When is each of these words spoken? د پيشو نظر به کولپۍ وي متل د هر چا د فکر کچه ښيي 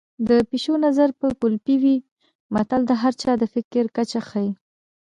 د 0.27 0.29
پيشو 0.49 0.73
نظر 0.85 1.09
به 1.19 1.27
کولپۍ 1.39 1.75
وي 1.83 1.95
متل 2.53 2.81
د 2.87 2.91
هر 3.01 3.13
چا 3.21 3.31
د 3.41 3.43
فکر 3.53 3.83
کچه 3.95 4.19
ښيي 4.29 4.49